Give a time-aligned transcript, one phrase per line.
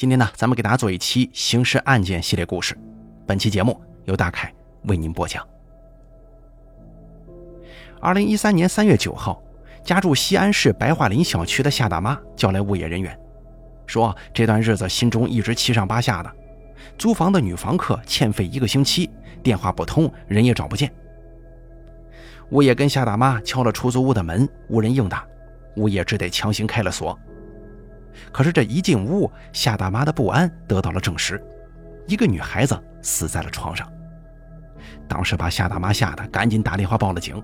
[0.00, 2.74] 今天呢，咱们给大家做一期刑事案件系列故事。
[3.26, 4.50] 本期节目由大凯
[4.84, 5.46] 为您播讲。
[8.00, 9.42] 二零一三年三月九号，
[9.84, 13.14] 家住西安市白桦林小区的夏大妈叫来物业人员，
[13.86, 16.32] 说这段日子心中一直七上八下的，
[16.96, 19.10] 租房的女房客欠费一个星期，
[19.42, 20.90] 电话不通，人也找不见。
[22.52, 25.26] 物业跟夏大妈敲了出租屋的门，无人应答，
[25.76, 27.18] 物业只得强行开了锁。
[28.32, 31.42] 可是这一进屋，夏大妈的不安得到了证实，
[32.06, 33.90] 一个女孩子死在了床上。
[35.08, 37.42] 当时把夏大妈吓得赶紧打电话报了警。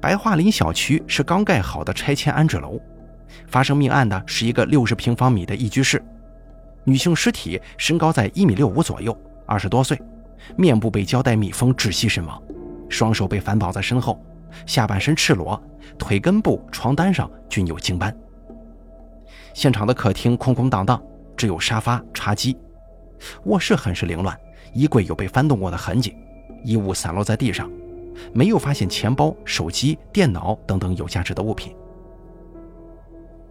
[0.00, 2.80] 白桦林小区是刚盖好的拆迁安置楼，
[3.46, 6.04] 发生命案的是一个六十平方米的一居室，
[6.84, 9.16] 女性尸体身高在一米六五左右，
[9.46, 10.00] 二十多岁，
[10.56, 12.40] 面部被胶带密封窒息身亡，
[12.88, 14.22] 双手被反绑在身后，
[14.66, 15.60] 下半身赤裸，
[15.98, 18.14] 腿根部、床单上均有精斑。
[19.56, 21.02] 现场的客厅空空荡荡，
[21.34, 22.54] 只有沙发、茶几。
[23.44, 24.38] 卧室很是凌乱，
[24.74, 26.14] 衣柜有被翻动过的痕迹，
[26.62, 27.70] 衣物散落在地上，
[28.34, 31.74] 没有发现钱包、手机、电脑等等有价值的物品。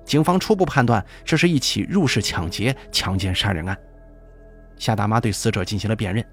[0.05, 3.75] 警方初步判断，这是一起入室抢劫、强奸杀人案。
[4.77, 6.23] 夏大妈对死者进行了辨认，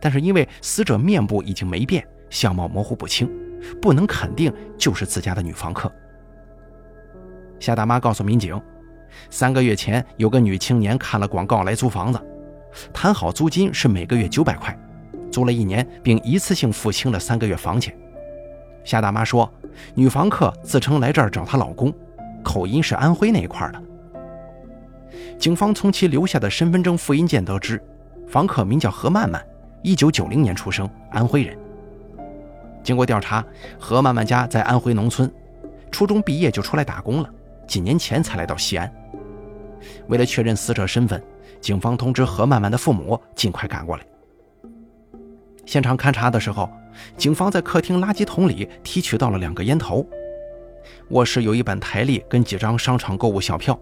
[0.00, 3.30] 但是因为死者面部已经没变，相貌模糊不清，
[3.82, 5.92] 不能肯定就是自家的女房客。
[7.58, 8.58] 夏大妈告诉民警。
[9.30, 12.20] 三个月前，有个女青年看了广告来租房子，
[12.92, 14.76] 谈好租金是每个月九百块，
[15.30, 17.96] 租了一年，并一次性付清了三个月房钱。
[18.84, 19.52] 夏大妈说，
[19.94, 21.92] 女房客自称来这儿找她老公，
[22.42, 23.82] 口音是安徽那一块的。
[25.38, 27.82] 警方从其留下的身份证复印件得知，
[28.28, 29.44] 房客名叫何曼曼，
[29.82, 31.56] 一九九零年出生，安徽人。
[32.82, 33.44] 经过调查，
[33.78, 35.30] 何曼曼家在安徽农村，
[35.90, 37.30] 初中毕业就出来打工了，
[37.66, 38.90] 几年前才来到西安。
[40.08, 41.22] 为了确认死者身份，
[41.60, 44.04] 警方通知何曼曼的父母尽快赶过来。
[45.66, 46.68] 现场勘查的时候，
[47.16, 50.04] 警方在客厅垃圾桶里提取到了两个烟头，
[51.10, 53.78] 卧室有一本台历跟几张商场购物小票，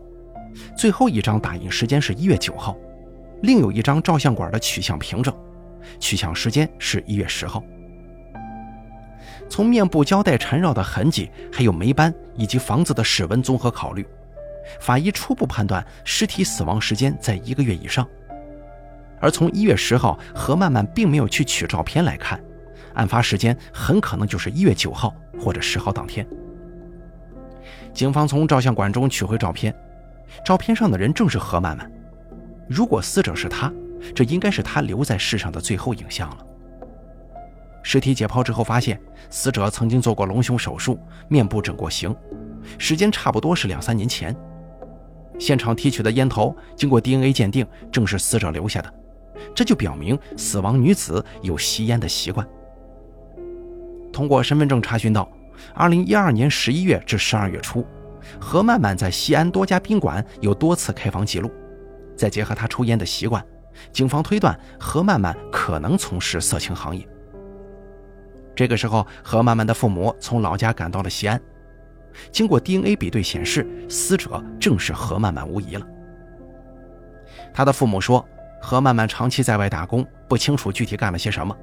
[0.77, 2.77] 最后一张打印时间是一月九号，
[3.43, 5.35] 另有一张照相馆的取像凭证，
[5.99, 7.63] 取像时间是一月十号。
[9.49, 14.07] 从面部胶带缠绕的痕迹，还有霉斑以及房子的室温综合考虑。
[14.81, 18.07] 法医初步判断，尸体死亡时间在一个月以上。
[19.21, 22.41] 而从一月十号何曼曼并没有去取照片来看，
[22.95, 26.27] 案发时间很可能就是一月九号或者十号当天。
[27.93, 29.75] 警方从照相馆中取回照片，
[30.45, 31.91] 照片上的人正是何曼曼。
[32.69, 33.73] 如果死者是他，
[34.15, 36.47] 这应该是他留在世上的最后影像了。
[37.83, 39.01] 尸体解剖之后发现，
[39.31, 42.15] 死者曾经做过隆胸手术，面部整过形，
[42.79, 44.37] 时间差不多是两三年前。
[45.39, 48.93] 现场提取的烟头经过 DNA 鉴定，正是死者留下的，
[49.55, 52.47] 这就表明死亡女子有吸烟的习惯。
[54.13, 55.31] 通过身份证查询到
[55.77, 57.87] ，2012年11月至12月初，
[58.41, 61.51] 何曼曼在西安多家宾馆有多次开房记录。
[62.17, 63.45] 再结合她抽烟的习惯，
[63.93, 67.07] 警方推断何曼曼可能从事色情行业。
[68.57, 71.41] 这个时候，何曼曼的父母从老家赶到了西安。
[72.31, 75.87] 经过 DNA 比对显示，死者正是何曼曼无疑了。
[77.53, 78.27] 他的父母说，
[78.61, 81.57] 何曼曼长期在外打工，不清楚具体干了些什么。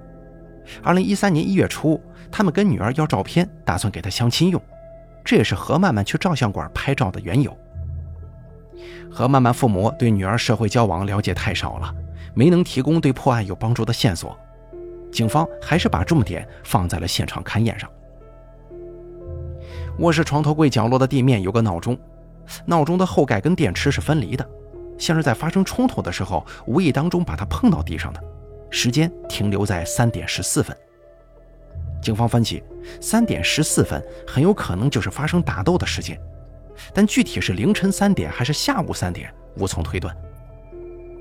[0.83, 2.01] 2013年1月初，
[2.31, 4.61] 他们跟女儿要照片，打算给她相亲用，
[5.23, 7.55] 这也是何曼曼去照相馆拍照的缘由。
[9.11, 11.93] 何曼曼父母对女儿社会交往了解太少了，
[12.33, 14.37] 没能提供对破案有帮助的线索。
[15.11, 17.89] 警方还是把重点放在了现场勘验上。
[19.99, 21.97] 卧室床头柜角落的地面有个闹钟，
[22.65, 24.47] 闹钟的后盖跟电池是分离的，
[24.97, 28.21] 像是在发生冲突的时候无意当中把它碰到地上的。
[28.69, 30.75] 时间停留在三点十四分。
[32.01, 32.61] 警方分析，
[32.99, 36.19] 三点十四分很有可能就是发生打斗的时间，
[36.93, 40.15] 但具体是凌晨三点还是下午三点无从推断。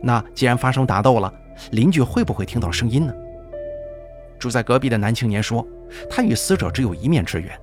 [0.02, 1.32] 那既然发生打斗了，
[1.70, 3.14] 邻居会不会听到声音呢？
[4.36, 5.64] 住在隔壁的男青年说，
[6.10, 7.56] 他与死者只有一面之缘。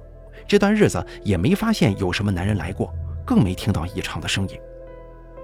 [0.51, 2.93] 这段日子也没发现有什么男人来过，
[3.23, 4.59] 更没听到异常的声音。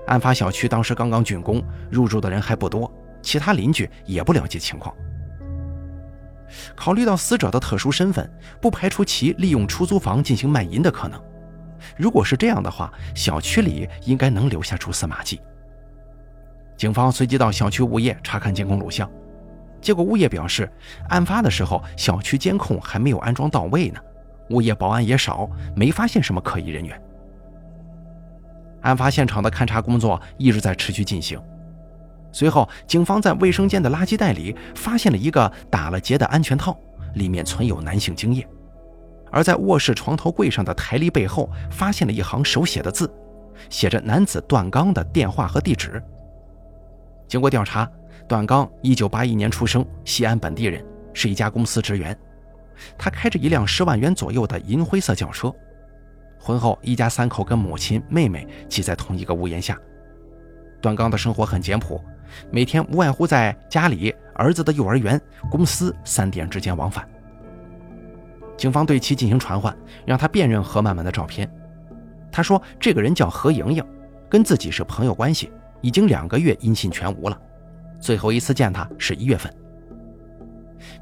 [0.08, 4.94] 案发小区当时刚刚竣工，入住的人还不多，其他邻居也不了解情况。
[6.76, 11.18] 考虑到死者的特殊身份，不排除其利用出租房进行卖淫的可能。
[11.96, 15.40] 如果是这样的话，小区里应该能留下蛛丝马迹。
[16.76, 19.10] 警方随即到小区物业查看监控录像，
[19.80, 20.70] 结果物业表示，
[21.08, 24.02] 案发的时候小区监控还没有安装到位呢。
[24.50, 27.02] 物业保安也少，没发现什么可疑人员。
[28.82, 31.40] 案发现场的勘查工作一直在持续进行。
[32.32, 36.78] 随后，警方在卫生间的垃圾袋里发现了一个打了结的安全套，
[37.16, 38.44] 里面存有男性精液；
[39.32, 43.12] 而在卧室床头柜上的台历背后，发现了一行手写的字，
[43.70, 46.02] 写着男子段刚的电话和地址。
[47.28, 47.90] 经过调查，
[48.28, 52.18] 段刚1981年出生，西安本地人，是一家公司职员。
[52.98, 55.54] 他开着一辆十万元左右的银灰色轿车。
[56.40, 59.78] 婚后，一家三口跟母亲、妹妹挤在同一个屋檐下。
[60.80, 62.02] 段刚的生活很简朴，
[62.52, 65.20] 每天无外乎在家里、儿子的幼儿园、
[65.50, 67.08] 公司三点之间往返。
[68.56, 69.76] 警方对其进行传唤，
[70.06, 71.52] 让他辨认何曼曼的照片。
[72.32, 73.84] 他说：“这个人叫何莹莹，
[74.30, 75.52] 跟自己是朋友关系，
[75.82, 77.40] 已经两个月音信全无了。
[78.00, 79.54] 最后一次见他是一月份。”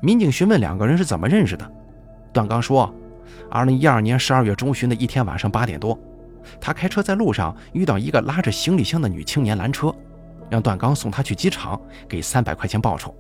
[0.02, 1.72] 民警询问两个人是怎么认识的，
[2.34, 2.94] 段刚说。
[3.50, 5.98] 二零一二年十二月中旬的一天晚上八点多，
[6.60, 9.94] 他开车在路上遇到一个拉着行李箱的女青年拦车，
[10.50, 13.14] 让段刚送她去机场，给三百块钱报酬。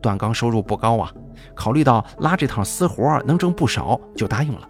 [0.00, 1.12] 段刚收入不高啊，
[1.54, 4.68] 考虑到拉这趟私活能挣不少，就答应了。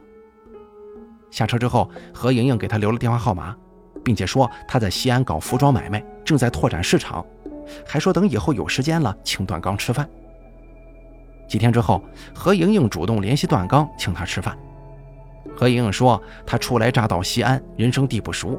[1.30, 3.56] 下车之后，何莹莹给他留了电话号码，
[4.04, 7.24] 并且说他在西安搞服装买卖，正在拓展市场，
[7.86, 10.08] 还说等以后有时间了请段刚吃饭。
[11.52, 12.02] 几天之后，
[12.34, 14.56] 何莹莹主动联系段刚，请他吃饭。
[15.54, 18.58] 何莹莹说：“她初来乍到西安，人生地不熟，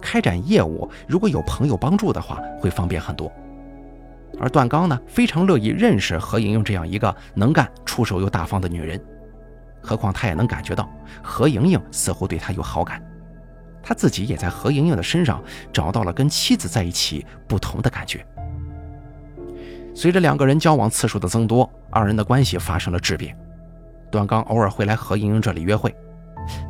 [0.00, 3.30] 开展业务如果有朋友帮助的话，会方便很多。”
[4.40, 8.98] 而段刚呢，非常乐意认识何莹莹这样一个能干、出手又大方的女人。
[9.82, 10.88] 何况他也能感觉到
[11.22, 13.02] 何莹莹似乎对他有好感，
[13.82, 18.24] 他自己也在何莹莹的身上找到了跟妻子在一起不同的感觉。
[19.94, 23.36] 随着两个人交往次数的增多，二人的关系发生了质变。
[24.10, 25.94] 段刚偶尔会来何莹莹这里约会。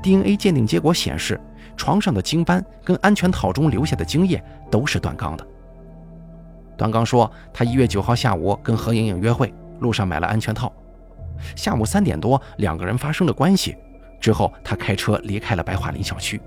[0.03, 1.41] DNA 鉴定结果显示，
[1.77, 5.47] 床上的精斑跟安全套中留下的精液都是段刚的。
[6.77, 10.73] 段刚说，他一月九号下午跟何莹莹约会，路上买了安全套。
[11.55, 13.77] 下午三点多，两个人发生了关系。
[14.21, 16.41] 之后，他开车离开了白桦林小区。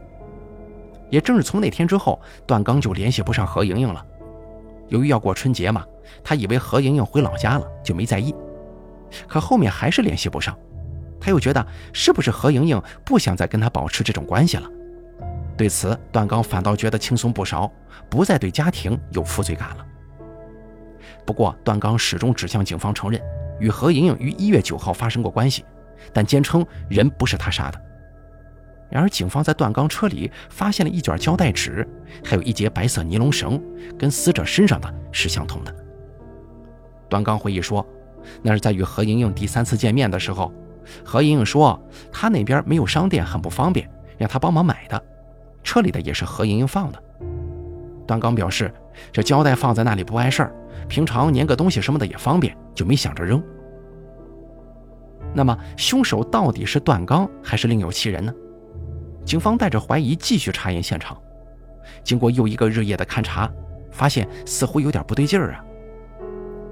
[1.09, 4.05] 也正是从那天之后，段刚就联系不上何莹莹了。
[4.89, 5.85] 由于要过春节嘛。
[6.23, 8.35] 他以为何莹莹回老家了，就没在意。
[9.27, 10.57] 可后面还是联系不上，
[11.19, 14.69] 他又觉得是不是何莹莹不想再跟他保持这种关系了？
[15.55, 17.71] 对此，段刚反倒觉得轻松不少，
[18.09, 19.85] 不再对家庭有负罪感了。
[21.25, 23.21] 不过，段刚始终指向警方承认
[23.59, 25.63] 与何莹莹于一月九号发生过关系，
[26.11, 27.81] 但坚称人不是他杀的。
[28.93, 31.83] 然而，警方在段刚车里发现了一卷胶带纸，
[32.23, 33.59] 还有一节白色尼龙绳，
[33.97, 35.75] 跟死者身上的是相同的。
[37.09, 37.83] 段刚回忆说，
[38.43, 40.53] 那是在与何莹莹第三次见面的时候，
[41.03, 41.81] 何莹莹说
[42.11, 45.03] 她那边没有商店，很不方便，让他帮忙买的。
[45.63, 47.03] 车里的也是何莹莹放的。
[48.05, 48.71] 段刚表示，
[49.11, 50.55] 这胶带放在那里不碍事儿，
[50.87, 53.41] 平常粘个东西什么的也方便，就没想着扔。
[55.33, 58.31] 那么，凶手到底是段刚还是另有其人呢？
[59.25, 61.17] 警方带着怀疑继续查验现场，
[62.03, 63.49] 经过又一个日夜的勘查，
[63.91, 65.63] 发现似乎有点不对劲儿啊。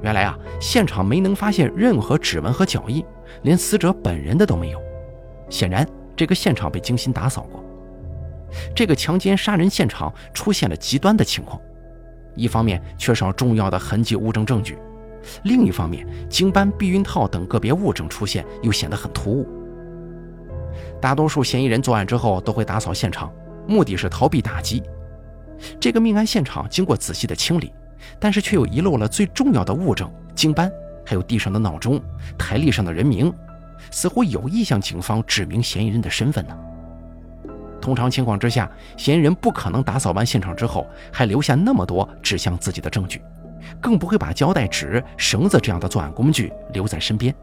[0.02, 3.06] 原来啊，现场没能发现任何指纹和脚印，
[3.44, 4.82] 连死者本人的都没有。
[5.50, 7.64] 显然，这个现场被精心打扫过。
[8.76, 11.62] 这个强奸杀人现场出现了极端的情况：
[12.36, 14.78] 一方面缺少重要的痕迹物证证据，
[15.44, 19.48] 另一方面精斑、避孕套等个别物证出现又显得很突兀。
[21.02, 23.34] 大多数嫌疑人作案之后都会打扫现场，
[23.68, 24.82] 目的是逃避打击。
[25.80, 27.74] 这个命案现场经过仔细的清理。
[28.20, 30.72] 但是却又遗漏了最重要的物证——经斑，
[31.06, 32.02] 还有地上的闹钟、
[32.36, 33.32] 台历上的人名，
[33.92, 36.58] 似乎有意向警方指明嫌疑人的身份呢。
[37.80, 38.68] 通常情况之下，
[38.98, 43.22] 嫌疑人不可能打扫完现场之后还留下那么多指向自己的证据，
[43.80, 47.34] 更不会把胶带、纸、绳子这样的作案工具留在身边。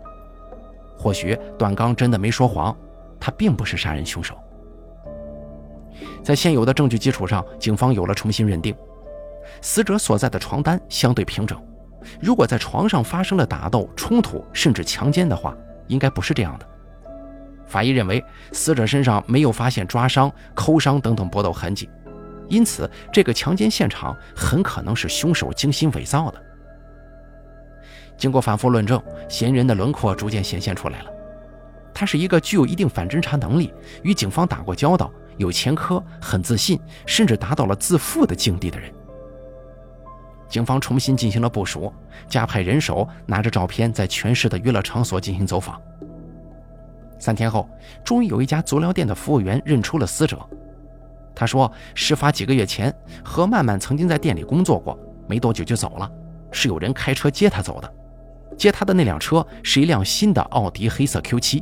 [0.96, 2.76] 或许段刚真的没说谎，
[3.20, 4.36] 他并不是杀人凶手。
[6.22, 8.74] 在现有的证据基础上，警方有了重新认定。
[9.60, 11.60] 死者所在的床单相对平整，
[12.20, 15.56] 如果在床上发生了打斗、冲突，甚至强奸的话，
[15.86, 16.68] 应该不是这样的。
[17.66, 18.22] 法医认为，
[18.52, 21.88] 死者身上没有发现抓伤、抠伤等等搏斗痕迹，
[22.48, 26.42] 因此这个强奸现场很可能是凶手精心伪造的。
[28.16, 31.10] 经过反复论证，嫌疑人的轮廓逐渐显现出来了。
[31.98, 33.74] 他是一个具有一定反侦查能力、
[34.04, 38.88] 与警方打过交道、有前科、很自信，甚至达到了自负的境地的人。
[40.48, 41.92] 警方重新进行了部署，
[42.28, 45.82] 加派人手，拿着照片在全市的娱乐场所进行走访。
[47.18, 47.68] 三天后，
[48.04, 50.38] 终于有一家足疗店的服务员认出了死者。
[51.34, 56.08] 他说，事发几个月前，何曼曼曾经在店里工作过，没多久就走了，
[56.52, 57.92] 是有人开车接她走的。
[58.56, 61.60] 接她的那辆车是一辆新的奥迪黑色 Q7，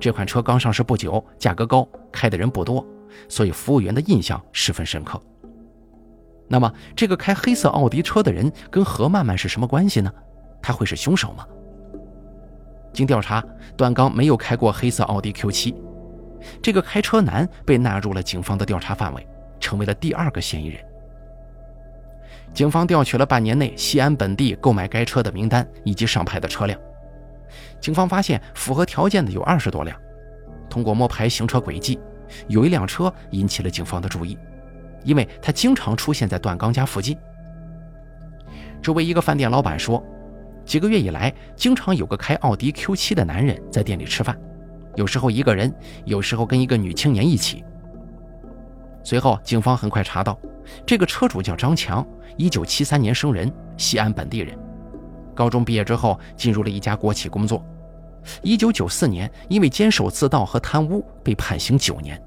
[0.00, 2.84] 这款车刚上市不久，价格高，开的人不多，
[3.28, 5.20] 所以服务员的印象十分深刻。
[6.48, 10.10] 那么，这个开黑色奥迪车的人跟何曼曼是什么关系呢？
[10.62, 11.46] 他会是凶手吗？
[12.92, 13.44] 经调查，
[13.76, 15.74] 段刚没有开过黑色奥迪 Q7，
[16.60, 19.24] 这个开车男被纳入了警方的调查范围，
[19.60, 20.82] 成为了第二个嫌疑人。
[22.52, 26.76] 警方调取了半年内西安本地购买该车的名单以及上牌的车辆，
[27.80, 29.96] 警方发现符合条件的有二十多辆。
[30.68, 31.98] 通过摸排行车轨迹，
[32.48, 34.38] 有一辆车引起了警方的注意。
[35.02, 37.16] 因为他经常出现在段刚家附近。
[38.82, 40.04] 周围一个饭店老板说，
[40.64, 44.38] 几个月以来，经常有个开奥迪 Q7 的男人在店里吃饭，
[44.96, 47.64] 有时候一个人，有时候跟一个女青年一起。
[49.02, 50.38] 随后，警方很快查到，
[50.84, 52.06] 这个车主叫张强
[52.36, 54.54] ，1973年生人，西安本地人，
[55.40, 57.64] 高中毕业之后进入了一家国企工作
[58.42, 62.22] ，1994年因为监守自盗和贪污被判刑九年。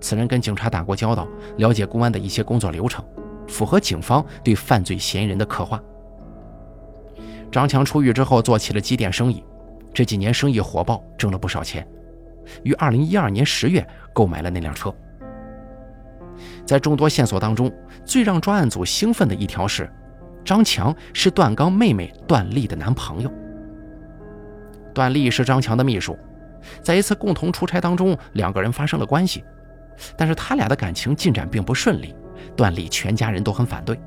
[0.00, 3.04] 此人跟警察打过交道，了解公安的一些工作流程，
[3.48, 5.82] 符合警方对犯罪嫌疑人的刻画。
[7.50, 9.42] 张强出狱之后做起了机电生意，
[9.92, 11.84] 这几年生意火爆，挣了不少钱。
[12.62, 14.94] 于二零一二年十月购买了那辆车。
[16.64, 17.72] 在众多线索当中，
[18.04, 19.92] 最让专案组兴奋的一条是，
[20.44, 23.32] 张强是段刚妹妹段丽的男朋友。
[24.92, 26.16] 段丽是张强的秘书，
[26.82, 29.42] 在一次共同出差当中，两个人发生了关系。
[30.16, 32.14] 但是他俩的感情进展并不顺利，
[32.56, 33.98] 段丽全家人都很反对。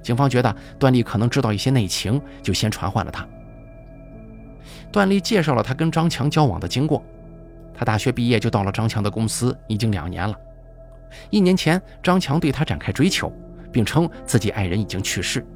[0.00, 3.26] 警方觉得段丽可能知道一些内情，就先传唤了他。
[4.92, 7.04] 段丽介绍了他跟张强交往的经过，
[7.74, 10.34] 他大学毕业就到了张强的公司，已经两年了。
[11.30, 13.32] 一年前，张强对他展开追求，
[13.76, 15.46] 并称自己爱人已经去世。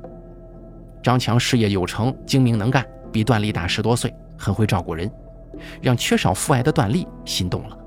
[1.03, 5.11] 张强事业有成，精明能干，比段丽大十多岁，很会照顾人，
[5.81, 7.79] 让缺少父爱的段丽心动了。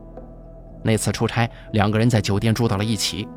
[0.82, 3.28] 那次出差，两个人在酒店住到了一起。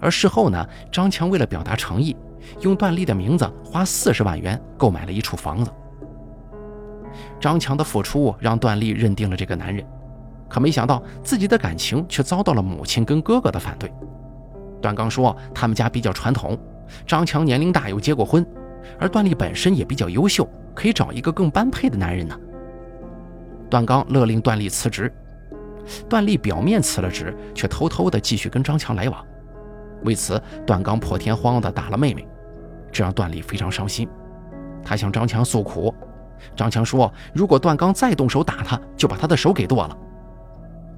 [0.00, 2.16] 而事后呢，张强为了表达诚意，
[2.62, 5.70] 用段丽的名字花四十万元购买了一处房子。
[7.38, 9.86] 张强的付出让段丽认定了这个男人，
[10.48, 13.88] 可没想到自己的感情却遭到了母亲跟哥哥的反对。
[14.80, 16.58] 段刚说他们家比较传统，
[17.06, 18.46] 张强年龄大又结过婚，
[18.98, 22.38] 而段丽本身也比较优秀，可以找一个更般配的男人呢。
[23.68, 25.12] 段刚勒令段丽辞职。
[26.06, 29.24] 段丽表面辞了职，却偷偷的继续跟张强来往。
[30.04, 32.28] 为此，段刚破天荒的打了妹妹，
[32.92, 34.06] 这让段丽非常伤心。
[34.84, 35.94] 他向张强诉苦，
[36.54, 39.96] 张强说：“如果段刚再动手打他，就把他的手给剁了。”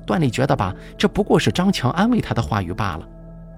[0.05, 3.09] 段丽觉得吧，这不过是张强安慰他的话语罢了。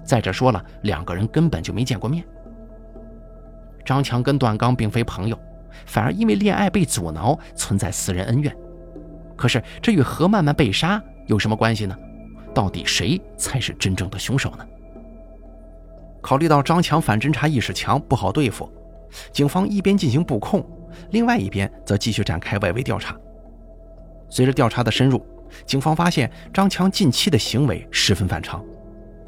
[0.05, 2.25] 再者说了，两个人根本就没见过面。
[3.85, 5.39] 张强跟段刚并非朋友，
[5.87, 8.57] 反而因为恋爱被阻挠，存在私人恩怨。
[9.37, 11.03] 可是这与何曼曼被杀。
[11.27, 11.97] 有什么关系呢？
[12.53, 14.67] 到底谁才是真正的凶手呢？
[16.21, 18.71] 考虑到张强反侦查意识强，不好对付，
[19.33, 20.65] 警方一边进行布控，
[21.11, 23.17] 另外一边则继续展开外围调查。
[24.29, 25.25] 随着调查的深入，
[25.65, 28.63] 警方发现张强近期的行为十分反常，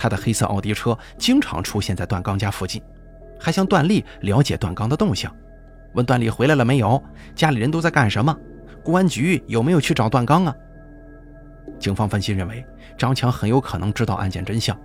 [0.04, 2.82] 他的黑色奥迪车经常出现在段刚家附近，
[3.40, 5.34] 还向段丽了解段刚的动向，
[5.94, 7.02] 问段丽回来了没有，
[7.34, 8.36] 家里人都在干什么，
[8.82, 10.54] 公安局有没有去找段刚啊？
[11.78, 12.62] 警方分析认为，
[12.98, 14.78] 张强很有可能知道案件真相，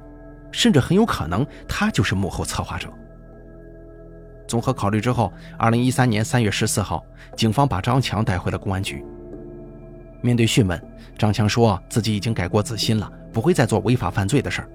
[0.54, 2.88] 甚至很有可能他就是幕后策划者。
[4.48, 7.04] 综合考虑之后，二零一三年三月十四号，
[7.36, 9.04] 警方把张强带回了公安局。
[10.22, 10.82] 面对讯问，
[11.18, 14.70] 张强说自己已经改过自新了，不会再做违法犯罪的事儿。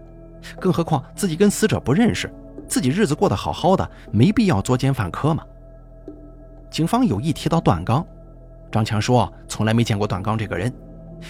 [0.60, 2.32] 更何况自己跟死者不认识，
[2.68, 5.44] 自己日子过得好好的，没必要作奸犯科嘛。
[6.70, 8.04] 警方有意提到段刚，
[8.70, 10.72] 张强说从来没见过段刚这个人。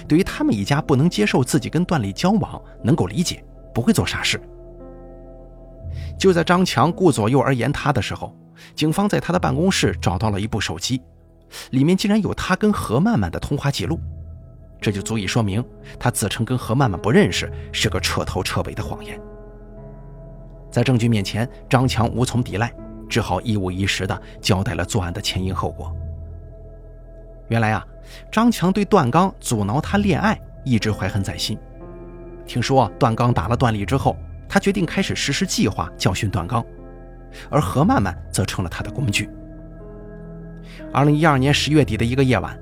[0.09, 4.40] 对于他们一家不能接受自己跟段丽交往，能够理解，不会做傻事。
[6.18, 8.35] 就在张强顾左右而言他的时候，
[8.75, 11.00] 警方在他的办公室找到了一部手机，
[11.71, 14.00] 里面竟然有他跟何曼曼的通话记录，
[14.84, 15.64] 这就足以说明
[15.98, 19.18] 他自称跟何曼曼不认识是个彻头彻尾的谎言。
[20.70, 22.70] 在证据面前，张强无从抵赖，
[23.08, 25.90] 只好一五一十的交代了作案的前因后果。
[27.48, 27.82] 原来啊。
[28.30, 31.58] 张强对段刚阻挠他恋爱一直怀恨在心。
[32.44, 34.14] 听说段刚打了段丽之后，
[34.46, 36.62] 他决定开始实施计划教训段刚，
[37.48, 39.30] 而何曼曼则成了他的工具。
[40.92, 42.54] 二零一二年十月底的一个夜晚，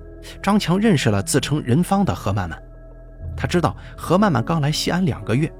[0.42, 2.62] 张强认识了自称任芳的何曼曼，
[3.36, 5.52] 他知道何曼曼刚来西安两个月，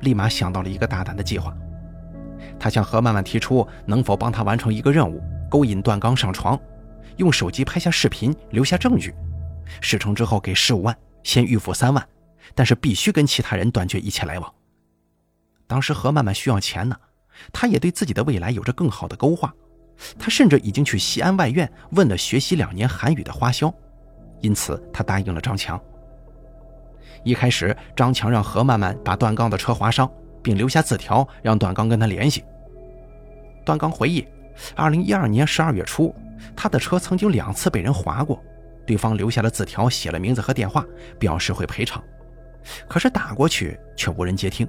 [0.00, 1.56] 立马想到了一个大胆的计划。
[2.58, 6.58] 他向何曼曼提出，能否帮他完成一个任务，勾引段刚上床，
[7.16, 9.14] 用手机拍下视频，留下证据。
[9.80, 12.06] 事成之后给十五万，先预付三万，
[12.54, 14.54] 但是必须跟其他人断绝一切来往。
[15.66, 16.96] 当时何曼曼需要钱呢，
[17.52, 19.54] 他也对自己的未来有着更好的勾画。
[20.18, 23.72] 他甚至已经去西安外院问了学习两年韩语的花销，
[24.40, 25.80] 因此他答应了张强。
[27.22, 30.10] 一开始，张强让何曼曼把段刚的车划伤，
[30.42, 32.44] 并留下字条让段刚跟他联系。
[33.64, 34.26] 段刚回忆，
[34.74, 36.14] 二零一二年十二月初，
[36.56, 38.42] 他的车曾经两次被人划过，
[38.86, 40.84] 对方留下了字条，写了名字和电话，
[41.18, 42.02] 表示会赔偿，
[42.88, 44.66] 可是打过去却无人接听。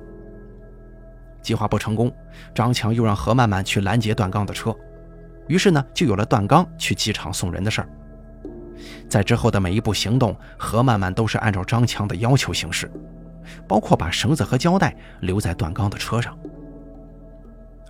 [1.42, 2.13] 计划不成功，
[2.54, 4.75] 张强又让何曼曼去拦截段刚的车。
[5.48, 7.90] 于是呢，就有了段刚去机场送人的事儿。
[9.10, 12.92] 在之后的每一步行动，何曼曼都是按照张强的要求行事，
[13.68, 16.38] 包括把绳子和胶带留在段刚的车上。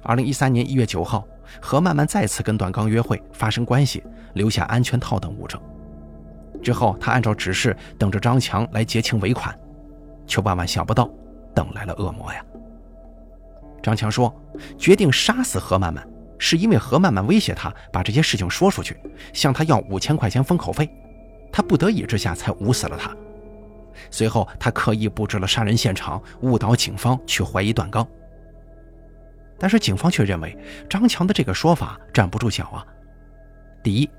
[0.04, 1.28] 二零一三年一月九号，
[1.62, 5.62] 何曼曼再次跟段刚约会，发生关系，留下安全套等物证。
[6.64, 9.58] 之后，他按照指示等着张强来结清尾款，
[10.26, 11.10] 却万万想不到，
[11.54, 12.44] 等来了恶魔呀！
[13.82, 14.34] 张强说，
[14.78, 16.08] 决定杀死何曼曼。
[16.44, 18.98] 是因为何曼曼威胁他把这些事情说出去，
[19.32, 20.90] 向他要五千块钱封口费，
[21.52, 23.16] 他不得已之下才捂死了他。
[24.10, 28.06] 随后，他刻意布置了杀人现场，误导警方去怀疑段刚。
[29.60, 30.58] 但是警方却认为
[30.90, 32.84] 张强的这个说法站不住脚啊。
[33.84, 34.10] 第一，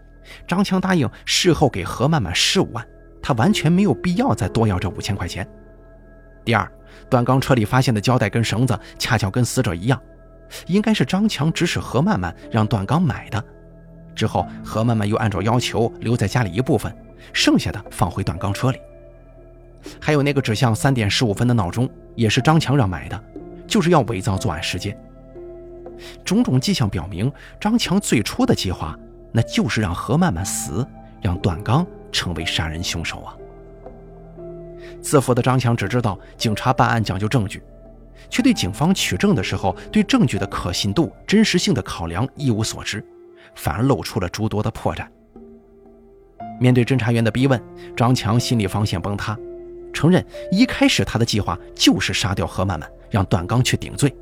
[0.46, 2.86] 张强答应事后给何曼曼十五万，
[3.20, 5.44] 他完全没有必要再多要这五千块钱。
[6.44, 6.70] 第二，
[7.10, 10.00] 段刚车里发现的胶带跟绳子恰巧跟死者一样。
[10.66, 13.42] 应该是张强指使何曼曼让段刚买的，
[14.14, 16.94] 之后何曼曼又按照要求留在家里一部分，
[17.32, 18.78] 剩下的放回段刚车里。
[20.00, 23.24] 还有那个指向三点十五分的闹钟，也是张强让买的，
[23.66, 24.96] 就是要伪造作案时间。
[26.24, 27.30] 种种迹象表明，
[27.60, 28.98] 张强最初的计划
[29.32, 30.86] 那就是让何曼曼死，
[31.20, 33.36] 让段刚成为杀人凶手啊！
[35.00, 37.62] 自负的张强只知道警察办案讲究证据。
[38.30, 43.04] 却对警方取证的时候对证据的可信度、真实性的考量一无所知，
[43.54, 45.06] 反而露出了诸多的破绽。
[46.60, 47.60] 面对侦查员的逼问，
[47.96, 49.36] 张强心理防线崩塌，
[49.92, 54.14] 承认一开始他的计划就是杀掉何曼曼，让段刚去顶罪。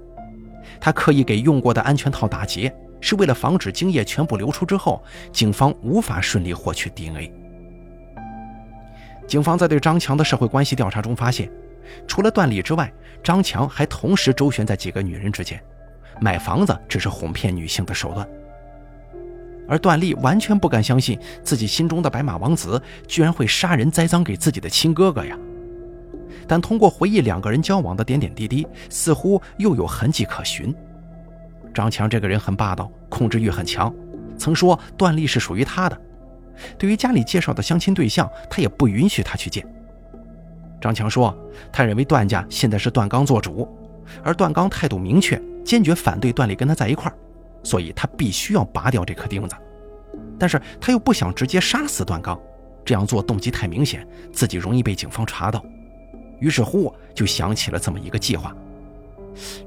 [0.81, 7.33] 他刻意给用过的安全套打结，是为了防止精液全部流出之后，警方无法顺利获取 DNA。
[9.27, 11.51] 警方在对张强的社会关系调查中发现。
[12.07, 15.63] 除了段丽之外，张强还同时周旋在几个女人之间，
[16.21, 18.29] 买房子只是哄骗女性的手段。
[19.69, 25.39] 而段丽完全不敢相信自己心中的白马王子居然会杀人栽赃给自己的亲哥哥呀！
[26.49, 30.75] 但通过回忆两个人交往的点点滴滴，似乎又有痕迹可循。
[31.73, 33.95] 张强这个人很霸道，控制欲很强，
[34.37, 36.01] 曾说段丽是属于他的。
[36.77, 39.65] 对于家里介绍的相亲对象，他也不允许他去见。
[40.81, 41.37] 张强说
[41.71, 43.69] ：“他认为段家现在是段刚做主，
[44.25, 47.15] 而段刚态度明确，坚决反对段丽跟他在一块儿，
[47.63, 49.55] 所以他必须要拔掉这颗钉子。
[50.39, 52.41] 但是他又不想直接杀死段刚，
[52.83, 55.63] 这样做动机太明显，自己容易被警方查到。
[56.39, 58.57] 于是乎，就想起了这么一个计划。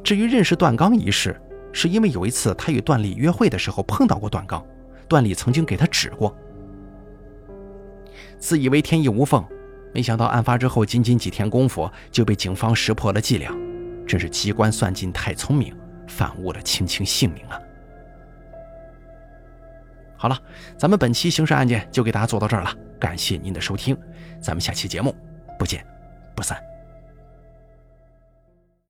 [0.03, 1.39] 至于认识段刚一事，
[1.71, 4.65] 是因为有一次他与段丽约会的时候碰到过段刚，
[5.07, 6.35] 段丽曾经给他指过。
[8.39, 9.45] 自以为天衣无缝。”
[9.93, 13.55] 没想到案发之后，仅仅几天功夫就被警方识破了伎俩，
[14.07, 15.75] 真是机关算尽太聪明，
[16.07, 17.59] 反误了青青性命啊！
[20.17, 20.39] 好了，
[20.77, 23.95] 咱们本期刑事案件就给大家做到这儿了，感谢您的收听，
[24.41, 25.15] 咱们下期节目
[25.59, 25.85] 不见
[26.35, 26.72] 不散。